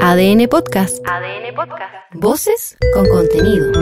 ADN 0.00 0.48
Podcast. 0.48 0.98
ADN 1.06 1.54
Podcast. 1.54 1.94
Voces 2.14 2.76
con 2.94 3.06
contenido. 3.06 3.72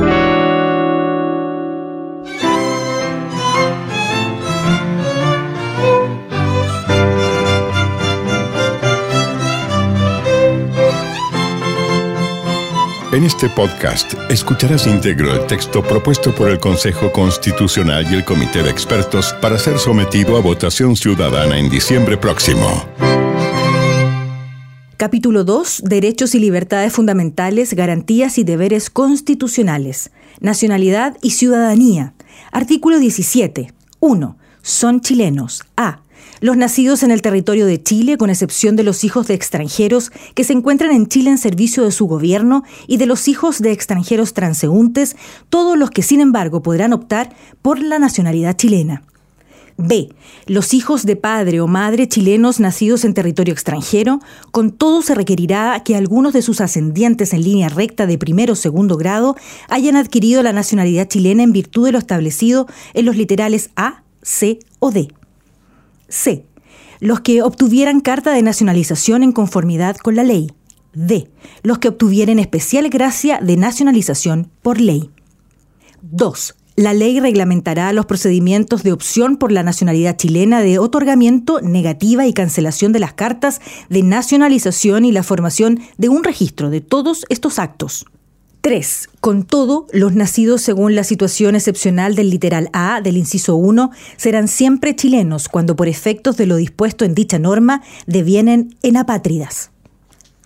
En 13.12 13.24
este 13.24 13.48
podcast 13.48 14.14
escucharás 14.30 14.86
íntegro 14.86 15.32
el 15.34 15.46
texto 15.46 15.82
propuesto 15.82 16.32
por 16.34 16.48
el 16.48 16.60
Consejo 16.60 17.10
Constitucional 17.10 18.06
y 18.10 18.14
el 18.14 18.24
Comité 18.24 18.62
de 18.62 18.70
Expertos 18.70 19.32
para 19.40 19.58
ser 19.58 19.78
sometido 19.78 20.36
a 20.36 20.40
votación 20.40 20.94
ciudadana 20.96 21.58
en 21.58 21.68
diciembre 21.68 22.16
próximo. 22.16 22.88
Capítulo 25.00 25.44
2. 25.44 25.84
Derechos 25.86 26.34
y 26.34 26.38
libertades 26.40 26.92
fundamentales, 26.92 27.72
garantías 27.72 28.36
y 28.36 28.44
deberes 28.44 28.90
constitucionales. 28.90 30.10
Nacionalidad 30.40 31.16
y 31.22 31.30
ciudadanía. 31.30 32.12
Artículo 32.52 32.98
17. 32.98 33.72
1. 34.00 34.36
Son 34.60 35.00
chilenos. 35.00 35.62
A. 35.74 36.02
Los 36.42 36.58
nacidos 36.58 37.02
en 37.02 37.12
el 37.12 37.22
territorio 37.22 37.64
de 37.64 37.82
Chile, 37.82 38.18
con 38.18 38.28
excepción 38.28 38.76
de 38.76 38.82
los 38.82 39.02
hijos 39.02 39.26
de 39.26 39.32
extranjeros 39.32 40.12
que 40.34 40.44
se 40.44 40.52
encuentran 40.52 40.90
en 40.90 41.06
Chile 41.06 41.30
en 41.30 41.38
servicio 41.38 41.82
de 41.82 41.92
su 41.92 42.06
gobierno 42.06 42.62
y 42.86 42.98
de 42.98 43.06
los 43.06 43.26
hijos 43.26 43.62
de 43.62 43.72
extranjeros 43.72 44.34
transeúntes, 44.34 45.16
todos 45.48 45.78
los 45.78 45.90
que 45.90 46.02
sin 46.02 46.20
embargo 46.20 46.62
podrán 46.62 46.92
optar 46.92 47.34
por 47.62 47.80
la 47.80 47.98
nacionalidad 47.98 48.54
chilena. 48.54 49.02
B. 49.80 50.08
Los 50.46 50.74
hijos 50.74 51.04
de 51.04 51.16
padre 51.16 51.60
o 51.60 51.66
madre 51.66 52.08
chilenos 52.08 52.60
nacidos 52.60 53.04
en 53.04 53.14
territorio 53.14 53.52
extranjero, 53.52 54.20
con 54.50 54.70
todo 54.70 55.02
se 55.02 55.14
requerirá 55.14 55.82
que 55.84 55.96
algunos 55.96 56.32
de 56.32 56.42
sus 56.42 56.60
ascendientes 56.60 57.32
en 57.32 57.42
línea 57.42 57.68
recta 57.68 58.06
de 58.06 58.18
primero 58.18 58.52
o 58.52 58.56
segundo 58.56 58.96
grado 58.96 59.36
hayan 59.68 59.96
adquirido 59.96 60.42
la 60.42 60.52
nacionalidad 60.52 61.08
chilena 61.08 61.42
en 61.42 61.52
virtud 61.52 61.86
de 61.86 61.92
lo 61.92 61.98
establecido 61.98 62.66
en 62.94 63.06
los 63.06 63.16
literales 63.16 63.70
A, 63.76 64.02
C 64.22 64.58
o 64.78 64.90
D. 64.90 65.08
C. 66.08 66.44
Los 67.00 67.20
que 67.20 67.42
obtuvieran 67.42 68.00
carta 68.00 68.32
de 68.32 68.42
nacionalización 68.42 69.22
en 69.22 69.32
conformidad 69.32 69.96
con 69.96 70.16
la 70.16 70.24
ley. 70.24 70.52
D. 70.92 71.30
Los 71.62 71.78
que 71.78 71.88
obtuvieran 71.88 72.38
especial 72.38 72.88
gracia 72.90 73.40
de 73.40 73.56
nacionalización 73.56 74.50
por 74.62 74.80
ley. 74.80 75.10
2. 76.02 76.54
La 76.80 76.94
ley 76.94 77.20
reglamentará 77.20 77.92
los 77.92 78.06
procedimientos 78.06 78.82
de 78.82 78.92
opción 78.92 79.36
por 79.36 79.52
la 79.52 79.62
nacionalidad 79.62 80.16
chilena 80.16 80.62
de 80.62 80.78
otorgamiento, 80.78 81.60
negativa 81.60 82.26
y 82.26 82.32
cancelación 82.32 82.92
de 82.92 83.00
las 83.00 83.12
cartas 83.12 83.60
de 83.90 84.02
nacionalización 84.02 85.04
y 85.04 85.12
la 85.12 85.22
formación 85.22 85.80
de 85.98 86.08
un 86.08 86.24
registro 86.24 86.70
de 86.70 86.80
todos 86.80 87.26
estos 87.28 87.58
actos. 87.58 88.06
3. 88.62 89.10
Con 89.20 89.42
todo, 89.42 89.88
los 89.92 90.14
nacidos 90.14 90.62
según 90.62 90.94
la 90.94 91.04
situación 91.04 91.54
excepcional 91.54 92.14
del 92.14 92.30
literal 92.30 92.70
A 92.72 93.02
del 93.02 93.18
inciso 93.18 93.56
1 93.56 93.90
serán 94.16 94.48
siempre 94.48 94.96
chilenos 94.96 95.50
cuando 95.50 95.76
por 95.76 95.86
efectos 95.86 96.38
de 96.38 96.46
lo 96.46 96.56
dispuesto 96.56 97.04
en 97.04 97.14
dicha 97.14 97.38
norma 97.38 97.82
devienen 98.06 98.74
en 98.82 98.96
apátridas. 98.96 99.70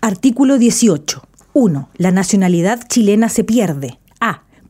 Artículo 0.00 0.58
18. 0.58 1.22
1. 1.52 1.90
La 1.96 2.10
nacionalidad 2.10 2.88
chilena 2.88 3.28
se 3.28 3.44
pierde. 3.44 4.00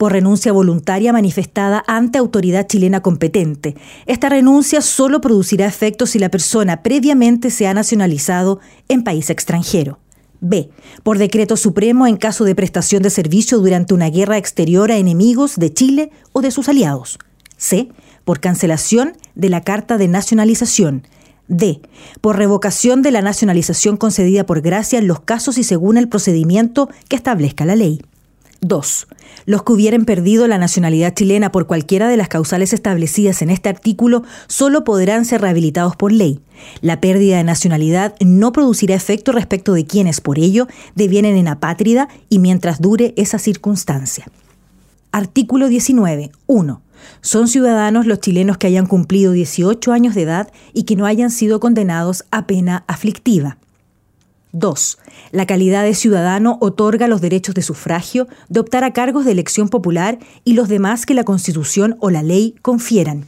Por 0.04 0.12
renuncia 0.12 0.52
voluntaria 0.52 1.14
manifestada 1.14 1.82
ante 1.86 2.18
autoridad 2.18 2.66
chilena 2.66 3.00
competente. 3.00 3.74
Esta 4.04 4.28
renuncia 4.28 4.82
solo 4.82 5.22
producirá 5.22 5.64
efectos 5.64 6.10
si 6.10 6.18
la 6.18 6.28
persona 6.28 6.82
previamente 6.82 7.48
se 7.48 7.66
ha 7.66 7.72
nacionalizado 7.72 8.60
en 8.88 9.02
país 9.02 9.30
extranjero. 9.30 9.98
B. 10.42 10.68
Por 11.04 11.16
decreto 11.16 11.56
supremo 11.56 12.06
en 12.06 12.18
caso 12.18 12.44
de 12.44 12.54
prestación 12.54 13.02
de 13.02 13.08
servicio 13.08 13.60
durante 13.60 13.94
una 13.94 14.10
guerra 14.10 14.36
exterior 14.36 14.92
a 14.92 14.98
enemigos 14.98 15.56
de 15.56 15.72
Chile 15.72 16.10
o 16.32 16.42
de 16.42 16.50
sus 16.50 16.68
aliados. 16.68 17.18
C. 17.56 17.88
Por 18.26 18.40
cancelación 18.40 19.16
de 19.34 19.48
la 19.48 19.62
Carta 19.62 19.96
de 19.96 20.08
Nacionalización. 20.08 21.06
D. 21.48 21.80
Por 22.20 22.36
revocación 22.36 23.00
de 23.00 23.10
la 23.10 23.22
nacionalización 23.22 23.96
concedida 23.96 24.44
por 24.44 24.60
gracia 24.60 24.98
en 24.98 25.06
los 25.06 25.20
casos 25.20 25.56
y 25.56 25.64
según 25.64 25.96
el 25.96 26.10
procedimiento 26.10 26.90
que 27.08 27.16
establezca 27.16 27.64
la 27.64 27.74
ley. 27.74 28.02
2. 28.64 29.06
Los 29.44 29.62
que 29.62 29.72
hubieran 29.72 30.06
perdido 30.06 30.48
la 30.48 30.56
nacionalidad 30.56 31.14
chilena 31.14 31.52
por 31.52 31.66
cualquiera 31.66 32.08
de 32.08 32.16
las 32.16 32.28
causales 32.28 32.72
establecidas 32.72 33.42
en 33.42 33.50
este 33.50 33.68
artículo 33.68 34.24
solo 34.46 34.84
podrán 34.84 35.26
ser 35.26 35.42
rehabilitados 35.42 35.96
por 35.96 36.12
ley. 36.12 36.40
La 36.80 37.00
pérdida 37.00 37.36
de 37.36 37.44
nacionalidad 37.44 38.14
no 38.20 38.52
producirá 38.52 38.94
efecto 38.94 39.32
respecto 39.32 39.74
de 39.74 39.84
quienes 39.84 40.20
por 40.20 40.38
ello 40.38 40.66
devienen 40.94 41.36
en 41.36 41.48
apátrida 41.48 42.08
y 42.30 42.38
mientras 42.38 42.80
dure 42.80 43.12
esa 43.16 43.38
circunstancia. 43.38 44.26
Artículo 45.12 45.68
19. 45.68 46.32
1. 46.46 46.82
Son 47.20 47.48
ciudadanos 47.48 48.06
los 48.06 48.20
chilenos 48.20 48.56
que 48.56 48.66
hayan 48.66 48.86
cumplido 48.86 49.32
18 49.32 49.92
años 49.92 50.14
de 50.14 50.22
edad 50.22 50.50
y 50.72 50.84
que 50.84 50.96
no 50.96 51.04
hayan 51.04 51.30
sido 51.30 51.60
condenados 51.60 52.24
a 52.30 52.46
pena 52.46 52.84
aflictiva. 52.88 53.58
2. 54.54 54.98
La 55.32 55.46
calidad 55.46 55.84
de 55.84 55.94
ciudadano 55.94 56.56
otorga 56.60 57.08
los 57.08 57.20
derechos 57.20 57.54
de 57.54 57.62
sufragio, 57.62 58.28
de 58.48 58.60
optar 58.60 58.84
a 58.84 58.92
cargos 58.92 59.24
de 59.24 59.32
elección 59.32 59.68
popular 59.68 60.18
y 60.44 60.54
los 60.54 60.68
demás 60.68 61.04
que 61.04 61.14
la 61.14 61.24
Constitución 61.24 61.96
o 62.00 62.10
la 62.10 62.22
ley 62.22 62.54
confieran. 62.62 63.26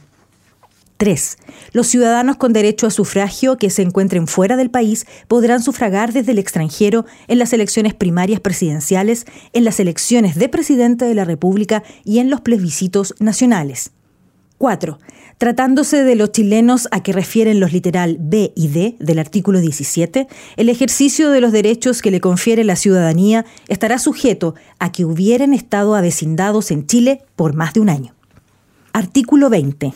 3. 0.97 1.37
Los 1.73 1.87
ciudadanos 1.87 2.37
con 2.37 2.53
derecho 2.53 2.87
a 2.87 2.91
sufragio 2.91 3.57
que 3.57 3.69
se 3.69 3.83
encuentren 3.83 4.25
fuera 4.25 4.57
del 4.57 4.71
país 4.71 5.05
podrán 5.27 5.61
sufragar 5.61 6.11
desde 6.11 6.31
el 6.31 6.39
extranjero 6.39 7.05
en 7.27 7.37
las 7.37 7.53
elecciones 7.53 7.93
primarias 7.93 8.39
presidenciales, 8.39 9.25
en 9.53 9.63
las 9.63 9.79
elecciones 9.79 10.35
de 10.35 10.49
presidente 10.49 11.05
de 11.05 11.13
la 11.13 11.25
República 11.25 11.83
y 12.03 12.19
en 12.19 12.29
los 12.29 12.41
plebiscitos 12.41 13.13
nacionales. 13.19 13.91
4. 14.57 14.99
Tratándose 15.37 16.03
de 16.03 16.15
los 16.15 16.31
chilenos 16.31 16.87
a 16.91 17.03
que 17.03 17.13
refieren 17.13 17.59
los 17.59 17.71
literal 17.71 18.17
B 18.19 18.53
y 18.55 18.69
D 18.69 18.95
del 18.99 19.19
artículo 19.19 19.59
17, 19.59 20.27
el 20.55 20.69
ejercicio 20.69 21.29
de 21.29 21.41
los 21.41 21.51
derechos 21.51 22.01
que 22.01 22.09
le 22.09 22.19
confiere 22.19 22.63
la 22.63 22.75
ciudadanía 22.75 23.45
estará 23.67 23.99
sujeto 23.99 24.55
a 24.79 24.91
que 24.91 25.05
hubieran 25.05 25.53
estado 25.53 25.95
avecindados 25.95 26.71
en 26.71 26.87
Chile 26.87 27.21
por 27.35 27.53
más 27.53 27.73
de 27.73 27.81
un 27.81 27.89
año. 27.89 28.15
Artículo 28.93 29.49
20. 29.51 29.93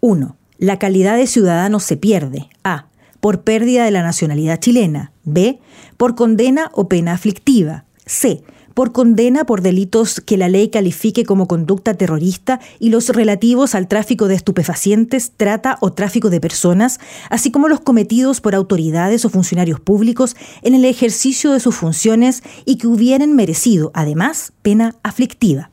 1. 0.00 0.36
La 0.56 0.78
calidad 0.78 1.16
de 1.16 1.26
ciudadano 1.26 1.78
se 1.78 1.98
pierde. 1.98 2.48
A. 2.64 2.86
Por 3.20 3.42
pérdida 3.42 3.84
de 3.84 3.90
la 3.90 4.02
nacionalidad 4.02 4.58
chilena. 4.58 5.12
B. 5.24 5.58
Por 5.98 6.14
condena 6.14 6.70
o 6.72 6.88
pena 6.88 7.12
aflictiva. 7.12 7.84
C 8.06 8.42
por 8.74 8.92
condena 8.92 9.44
por 9.44 9.62
delitos 9.62 10.20
que 10.20 10.36
la 10.36 10.48
ley 10.48 10.68
califique 10.68 11.24
como 11.24 11.46
conducta 11.48 11.94
terrorista 11.94 12.60
y 12.78 12.90
los 12.90 13.08
relativos 13.08 13.74
al 13.74 13.88
tráfico 13.88 14.28
de 14.28 14.34
estupefacientes, 14.34 15.32
trata 15.36 15.78
o 15.80 15.92
tráfico 15.92 16.30
de 16.30 16.40
personas, 16.40 17.00
así 17.30 17.50
como 17.50 17.68
los 17.68 17.80
cometidos 17.80 18.40
por 18.40 18.54
autoridades 18.54 19.24
o 19.24 19.30
funcionarios 19.30 19.80
públicos 19.80 20.36
en 20.62 20.74
el 20.74 20.84
ejercicio 20.84 21.52
de 21.52 21.60
sus 21.60 21.74
funciones 21.74 22.42
y 22.64 22.76
que 22.76 22.86
hubieran 22.86 23.34
merecido, 23.34 23.90
además, 23.94 24.52
pena 24.62 24.94
aflictiva. 25.02 25.70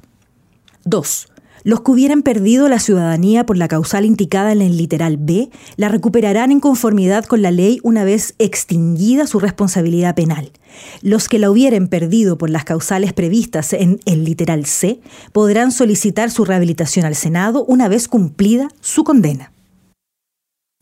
2. 0.85 1.27
Los 1.63 1.81
que 1.81 1.91
hubieran 1.91 2.21
perdido 2.21 2.69
la 2.69 2.79
ciudadanía 2.79 3.45
por 3.45 3.57
la 3.57 3.67
causal 3.67 4.05
indicada 4.05 4.51
en 4.51 4.61
el 4.61 4.77
literal 4.77 5.17
B 5.17 5.49
la 5.75 5.89
recuperarán 5.89 6.51
en 6.51 6.59
conformidad 6.59 7.25
con 7.25 7.41
la 7.41 7.51
ley 7.51 7.79
una 7.83 8.03
vez 8.03 8.35
extinguida 8.39 9.27
su 9.27 9.39
responsabilidad 9.39 10.15
penal. 10.15 10.51
Los 11.01 11.27
que 11.27 11.39
la 11.39 11.51
hubieran 11.51 11.87
perdido 11.87 12.37
por 12.37 12.49
las 12.49 12.63
causales 12.63 13.13
previstas 13.13 13.73
en 13.73 13.99
el 14.05 14.23
literal 14.23 14.65
C 14.65 15.01
podrán 15.33 15.71
solicitar 15.71 16.31
su 16.31 16.45
rehabilitación 16.45 17.05
al 17.05 17.15
Senado 17.15 17.65
una 17.65 17.87
vez 17.87 18.07
cumplida 18.07 18.69
su 18.81 19.03
condena. 19.03 19.51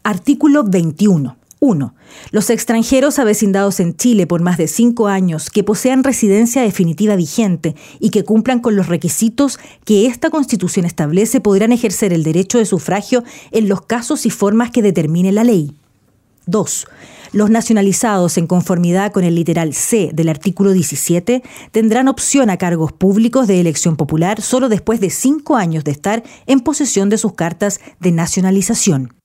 Artículo 0.03 0.63
21. 0.63 1.37
1. 1.59 1.95
Los 2.31 2.49
extranjeros 2.49 3.19
avecindados 3.19 3.79
en 3.79 3.95
Chile 3.95 4.27
por 4.27 4.41
más 4.41 4.57
de 4.57 4.67
cinco 4.67 5.07
años 5.07 5.49
que 5.49 5.63
posean 5.63 6.03
residencia 6.03 6.61
definitiva 6.61 7.15
vigente 7.15 7.75
y 7.99 8.09
que 8.11 8.23
cumplan 8.23 8.59
con 8.59 8.75
los 8.75 8.87
requisitos 8.87 9.59
que 9.83 10.05
esta 10.05 10.29
Constitución 10.29 10.85
establece 10.85 11.41
podrán 11.41 11.71
ejercer 11.71 12.13
el 12.13 12.23
derecho 12.23 12.57
de 12.57 12.65
sufragio 12.65 13.23
en 13.51 13.67
los 13.67 13.81
casos 13.81 14.25
y 14.25 14.29
formas 14.29 14.71
que 14.71 14.81
determine 14.81 15.31
la 15.31 15.43
ley. 15.43 15.73
2. 16.45 16.87
Los 17.33 17.49
nacionalizados 17.49 18.37
en 18.37 18.47
conformidad 18.47 19.11
con 19.11 19.23
el 19.23 19.35
literal 19.35 19.73
C 19.73 20.11
del 20.13 20.29
artículo 20.29 20.71
17 20.71 21.43
tendrán 21.71 22.07
opción 22.07 22.49
a 22.49 22.57
cargos 22.57 22.93
públicos 22.93 23.47
de 23.47 23.59
elección 23.59 23.97
popular 23.97 24.41
solo 24.41 24.69
después 24.69 25.01
de 25.01 25.09
cinco 25.09 25.57
años 25.57 25.83
de 25.83 25.91
estar 25.91 26.23
en 26.45 26.61
posesión 26.61 27.09
de 27.09 27.17
sus 27.17 27.33
cartas 27.33 27.81
de 27.99 28.11
nacionalización. 28.11 29.16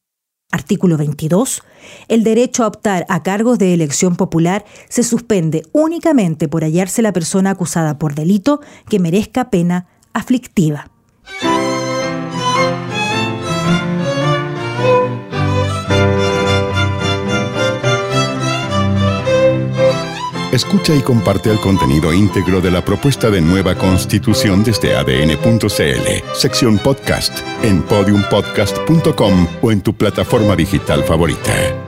Artículo 0.52 0.96
22. 0.96 1.62
El 2.08 2.22
derecho 2.22 2.62
a 2.62 2.68
optar 2.68 3.04
a 3.08 3.22
cargos 3.22 3.58
de 3.58 3.74
elección 3.74 4.14
popular 4.14 4.64
se 4.88 5.02
suspende 5.02 5.62
únicamente 5.72 6.46
por 6.46 6.62
hallarse 6.62 7.02
la 7.02 7.12
persona 7.12 7.50
acusada 7.50 7.98
por 7.98 8.14
delito 8.14 8.60
que 8.88 9.00
merezca 9.00 9.50
pena 9.50 9.88
aflictiva. 10.12 10.90
Escucha 20.52 20.94
y 20.94 21.00
comparte 21.00 21.50
el 21.50 21.58
contenido 21.58 22.12
íntegro 22.12 22.60
de 22.60 22.70
la 22.70 22.84
propuesta 22.84 23.30
de 23.30 23.40
nueva 23.40 23.74
constitución 23.74 24.62
desde 24.62 24.94
adn.cl, 24.94 26.34
sección 26.34 26.78
podcast, 26.78 27.38
en 27.62 27.82
podiumpodcast.com 27.82 29.48
o 29.62 29.72
en 29.72 29.80
tu 29.80 29.94
plataforma 29.94 30.54
digital 30.54 31.04
favorita. 31.04 31.81